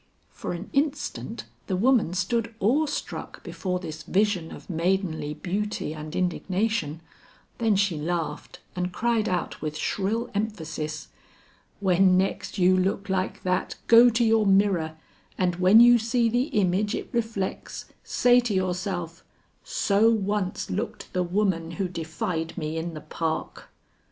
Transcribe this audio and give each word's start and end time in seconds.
For 0.31 0.53
an 0.53 0.71
instant 0.73 1.43
the 1.67 1.75
woman 1.75 2.15
stood 2.15 2.55
awe 2.59 2.87
struck 2.87 3.43
before 3.43 3.77
this 3.77 4.01
vision 4.01 4.51
of 4.51 4.67
maidenly 4.67 5.35
beauty 5.35 5.93
and 5.93 6.15
indignation, 6.15 7.01
then 7.59 7.75
she 7.75 7.97
laughed 7.99 8.61
and 8.75 8.91
cried 8.91 9.29
out 9.29 9.61
with 9.61 9.77
shrill 9.77 10.31
emphasis: 10.33 11.09
"When 11.81 12.17
next 12.17 12.57
you 12.57 12.75
look 12.75 13.09
like 13.09 13.43
that, 13.43 13.75
go 13.85 14.09
to 14.09 14.23
your 14.23 14.47
mirror, 14.47 14.97
and 15.37 15.57
when 15.57 15.79
you 15.79 15.99
see 15.99 16.29
the 16.29 16.45
image 16.45 16.95
it 16.95 17.09
reflects, 17.13 17.85
say 18.03 18.39
to 18.39 18.55
yourself, 18.55 19.23
'So 19.63 20.09
once 20.09 20.71
looked 20.71 21.13
the 21.13 21.21
woman 21.21 21.73
who 21.73 21.87
defied 21.87 22.57
me 22.57 22.75
in 22.75 22.95
the 22.95 23.01
Park!'" 23.01 23.69